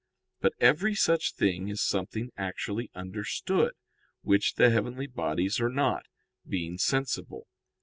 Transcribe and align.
But 0.39 0.53
every 0.59 0.95
such 0.95 1.35
thing 1.35 1.67
is 1.67 1.79
something 1.79 2.31
actually 2.35 2.89
understood, 2.95 3.73
which 4.23 4.55
the 4.55 4.71
heavenly 4.71 5.05
bodies 5.05 5.59
are 5.59 5.69
not, 5.69 6.07
being 6.43 6.79
sensible. 6.79 7.45